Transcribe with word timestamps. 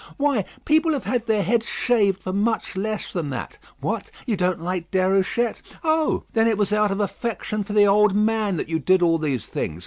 Why, 0.17 0.45
people 0.65 0.93
have 0.93 1.03
had 1.03 1.27
their 1.27 1.43
heads 1.43 1.67
shaved 1.69 2.23
for 2.23 2.33
much 2.33 2.75
less 2.75 3.13
than 3.13 3.29
that. 3.29 3.59
What! 3.81 4.09
you 4.25 4.35
don't 4.35 4.59
like 4.59 4.89
Déruchette? 4.89 5.61
Oh, 5.83 6.23
then, 6.33 6.47
it 6.47 6.57
was 6.57 6.73
out 6.73 6.89
of 6.89 6.99
affection 6.99 7.61
for 7.63 7.73
the 7.73 7.85
old 7.85 8.15
man 8.15 8.55
that 8.55 8.67
you 8.67 8.79
did 8.79 9.03
all 9.03 9.19
these 9.19 9.45
things? 9.45 9.79